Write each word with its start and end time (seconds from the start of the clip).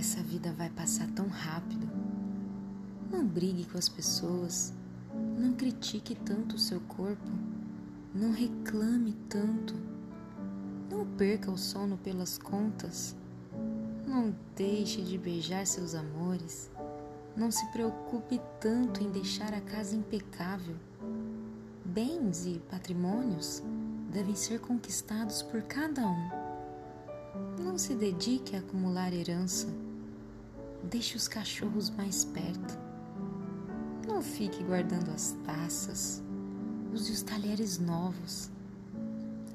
Essa 0.00 0.22
vida 0.22 0.50
vai 0.54 0.70
passar 0.70 1.06
tão 1.10 1.28
rápido. 1.28 1.86
Não 3.12 3.22
brigue 3.22 3.66
com 3.66 3.76
as 3.76 3.86
pessoas. 3.86 4.72
Não 5.38 5.52
critique 5.52 6.14
tanto 6.14 6.56
o 6.56 6.58
seu 6.58 6.80
corpo. 6.80 7.30
Não 8.14 8.32
reclame 8.32 9.12
tanto. 9.28 9.74
Não 10.90 11.04
perca 11.18 11.50
o 11.50 11.58
sono 11.58 11.98
pelas 11.98 12.38
contas. 12.38 13.14
Não 14.06 14.34
deixe 14.56 15.02
de 15.02 15.18
beijar 15.18 15.66
seus 15.66 15.94
amores. 15.94 16.70
Não 17.36 17.50
se 17.50 17.70
preocupe 17.70 18.40
tanto 18.58 19.04
em 19.04 19.10
deixar 19.10 19.52
a 19.52 19.60
casa 19.60 19.94
impecável. 19.94 20.76
Bens 21.84 22.46
e 22.46 22.58
patrimônios 22.70 23.62
devem 24.10 24.34
ser 24.34 24.60
conquistados 24.60 25.42
por 25.42 25.60
cada 25.60 26.08
um. 26.08 26.30
Não 27.62 27.76
se 27.76 27.94
dedique 27.94 28.56
a 28.56 28.60
acumular 28.60 29.12
herança. 29.12 29.68
Deixe 30.84 31.16
os 31.16 31.28
cachorros 31.28 31.90
mais 31.90 32.24
perto. 32.24 32.78
Não 34.06 34.22
fique 34.22 34.62
guardando 34.64 35.10
as 35.10 35.32
taças. 35.44 36.22
Use 36.92 37.12
os 37.12 37.22
talheres 37.22 37.78
novos. 37.78 38.50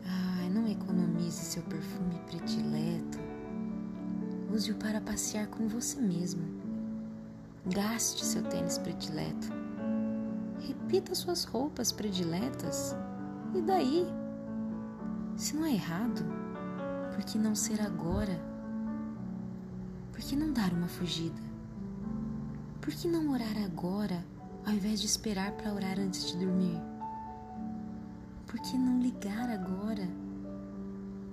Ah, 0.06 0.50
não 0.50 0.68
economize 0.68 1.44
seu 1.44 1.64
perfume 1.64 2.20
predileto. 2.28 3.18
Use-o 4.54 4.76
para 4.76 5.02
passear 5.02 5.48
com 5.48 5.68
você 5.68 6.00
mesmo. 6.00 6.44
Gaste 7.66 8.24
seu 8.24 8.44
tênis 8.44 8.78
predileto. 8.78 9.48
Repita 10.60 11.14
suas 11.14 11.44
roupas 11.44 11.92
prediletas. 11.92 12.96
E 13.54 13.62
daí? 13.62 14.05
Se 15.36 15.55
não 15.55 15.66
é 15.66 15.74
errado, 15.74 16.24
por 17.14 17.26
que 17.26 17.38
não 17.38 17.55
ser 17.55 17.82
agora? 17.82 18.40
Que 20.28 20.36
não 20.36 20.52
dar 20.52 20.74
uma 20.74 20.88
fugida? 20.88 21.40
Por 22.82 22.91
que 22.91 23.08
não 23.08 23.32
orar 23.32 23.55
agora 23.63 24.26
ao 24.66 24.74
invés 24.74 24.99
de 24.99 25.05
esperar 25.05 25.52
para 25.52 25.72
orar 25.72 25.99
antes 25.99 26.26
de 26.26 26.38
dormir? 26.44 26.82
Por 28.48 28.60
que 28.60 28.76
não 28.76 28.99
ligar 29.04 29.48
agora? 29.52 30.10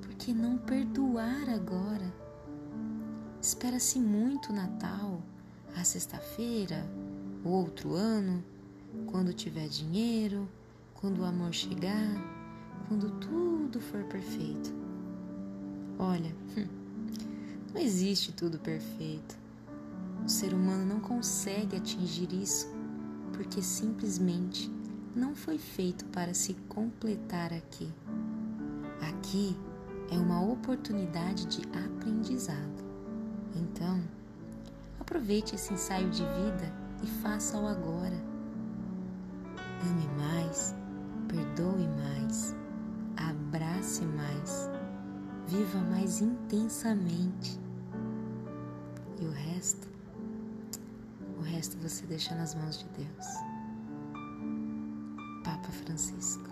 Por 0.03 0.11
que 0.17 0.35
não 0.35 0.59
perdoar 0.59 1.49
agora? 1.49 2.05
Espera-se 3.41 3.99
muito 3.99 4.53
o 4.53 4.55
Natal, 4.55 5.23
a 5.75 5.83
sexta-feira, 5.85 6.87
o 7.43 7.49
outro 7.49 7.95
ano, 7.95 8.45
quando 9.07 9.33
tiver 9.33 9.69
dinheiro, 9.69 10.47
quando 11.01 11.21
o 11.21 11.25
amor 11.25 11.55
chegar, 11.55 12.11
quando 12.89 13.11
tudo 13.21 13.81
for 13.81 14.05
perfeito. 14.05 14.71
Olha, 15.99 16.37
não 17.73 17.81
existe 17.81 18.33
tudo 18.33 18.59
perfeito. 18.59 19.37
O 20.25 20.29
ser 20.29 20.53
humano 20.53 20.85
não 20.85 21.01
consegue 21.01 21.77
atingir 21.77 22.33
isso 22.33 22.69
porque 23.33 23.63
simplesmente 23.63 24.71
não 25.17 25.35
foi 25.35 25.59
feito 25.59 26.05
para 26.07 26.35
se 26.35 26.55
completar 26.69 27.53
aqui. 27.53 27.91
Aqui 29.09 29.57
é 30.11 30.17
uma 30.17 30.43
oportunidade 30.43 31.47
de 31.47 31.63
aprendizado. 31.77 32.85
Então, 33.55 34.01
aproveite 35.01 35.55
esse 35.55 35.73
ensaio 35.73 36.09
de 36.11 36.23
vida 36.23 36.73
e 37.03 37.07
faça-o 37.23 37.67
agora. 37.67 38.23
Ame 39.83 40.09
mais, 40.17 40.75
perdoe 41.27 41.89
mais, 41.89 42.55
abrace 43.17 44.05
mais 44.05 44.71
Viva 45.47 45.81
mais 45.81 46.23
intensamente. 46.23 47.61
E 49.23 49.25
o 49.25 49.31
resto, 49.31 49.89
o 51.39 51.43
resto 51.43 51.77
você 51.79 52.05
deixa 52.07 52.35
nas 52.35 52.57
mãos 52.57 52.81
de 52.81 52.87
Deus. 52.89 53.27
Papa 55.45 55.71
Francisco. 55.71 56.52